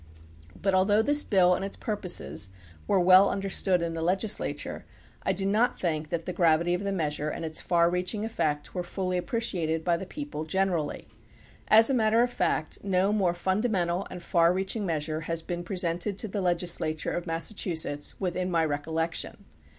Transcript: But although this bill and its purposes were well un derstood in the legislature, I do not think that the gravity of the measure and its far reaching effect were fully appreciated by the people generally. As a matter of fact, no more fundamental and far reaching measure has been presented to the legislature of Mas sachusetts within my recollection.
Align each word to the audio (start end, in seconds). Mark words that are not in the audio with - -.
But 0.59 0.73
although 0.73 1.03
this 1.03 1.23
bill 1.23 1.53
and 1.53 1.63
its 1.63 1.77
purposes 1.77 2.49
were 2.87 2.99
well 2.99 3.29
un 3.29 3.39
derstood 3.39 3.83
in 3.83 3.93
the 3.93 4.01
legislature, 4.01 4.83
I 5.21 5.31
do 5.31 5.45
not 5.45 5.79
think 5.79 6.09
that 6.09 6.25
the 6.25 6.33
gravity 6.33 6.73
of 6.73 6.83
the 6.83 6.91
measure 6.91 7.29
and 7.29 7.45
its 7.45 7.61
far 7.61 7.87
reaching 7.87 8.25
effect 8.25 8.73
were 8.73 8.81
fully 8.81 9.15
appreciated 9.19 9.83
by 9.83 9.97
the 9.97 10.07
people 10.07 10.43
generally. 10.43 11.07
As 11.67 11.91
a 11.91 11.93
matter 11.93 12.23
of 12.23 12.31
fact, 12.33 12.83
no 12.83 13.13
more 13.13 13.35
fundamental 13.35 14.07
and 14.09 14.23
far 14.23 14.51
reaching 14.51 14.87
measure 14.87 15.21
has 15.29 15.43
been 15.43 15.63
presented 15.63 16.17
to 16.17 16.27
the 16.27 16.41
legislature 16.41 17.11
of 17.11 17.27
Mas 17.27 17.49
sachusetts 17.53 18.15
within 18.19 18.49
my 18.49 18.65
recollection. 18.65 19.45